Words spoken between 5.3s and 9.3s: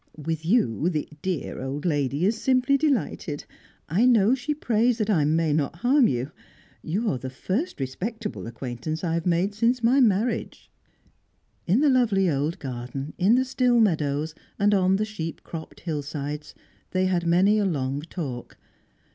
not harm you. You are the first respectable acquaintance I have